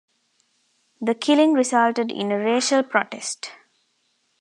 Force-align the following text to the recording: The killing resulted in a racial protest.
The 0.99 1.13
killing 1.13 1.53
resulted 1.53 2.11
in 2.11 2.31
a 2.31 2.39
racial 2.43 2.81
protest. 2.81 3.51